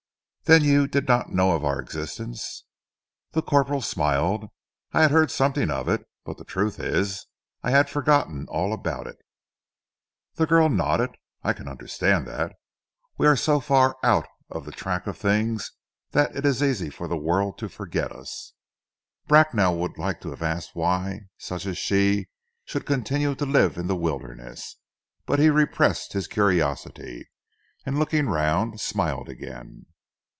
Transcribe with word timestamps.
"Then 0.45 0.65
you 0.65 0.85
did 0.85 1.07
not 1.07 1.31
know 1.31 1.53
of 1.55 1.63
our 1.63 1.79
existence?" 1.79 2.65
The 3.31 3.41
corporal 3.41 3.81
smiled. 3.81 4.49
"I 4.91 5.01
had 5.03 5.09
heard 5.11 5.31
something 5.31 5.71
of 5.71 5.87
it; 5.87 6.05
but 6.25 6.37
the 6.37 6.43
truth 6.43 6.77
is 6.77 7.25
I 7.63 7.71
had 7.71 7.89
forgotten 7.89 8.47
all 8.49 8.73
about 8.73 9.07
it." 9.07 9.15
The 10.35 10.45
girl 10.45 10.67
nodded. 10.67 11.11
"I 11.41 11.53
can 11.53 11.69
understand 11.69 12.27
that. 12.27 12.51
We 13.17 13.27
are 13.27 13.37
so 13.37 13.61
far 13.61 13.95
out 14.03 14.27
of 14.49 14.65
the 14.65 14.73
track 14.73 15.07
of 15.07 15.17
things 15.17 15.71
that 16.09 16.35
it 16.35 16.45
is 16.45 16.61
easy 16.61 16.89
for 16.89 17.07
the 17.07 17.15
world 17.15 17.57
to 17.59 17.69
forget 17.69 18.11
us." 18.11 18.51
Bracknell 19.29 19.77
would 19.77 19.91
have 19.91 19.97
liked 19.99 20.23
to 20.23 20.35
ask 20.35 20.71
why 20.73 21.21
such 21.37 21.65
as 21.65 21.77
she 21.77 22.27
should 22.65 22.85
continue 22.85 23.35
to 23.35 23.45
live 23.45 23.77
in 23.77 23.87
the 23.87 23.95
wilderness; 23.95 24.75
but 25.25 25.39
he 25.39 25.49
repressed 25.49 26.11
his 26.11 26.27
curiosity, 26.27 27.29
and 27.85 27.97
looking 27.97 28.27
round 28.27 28.81
smiled 28.81 29.29
again. 29.29 29.85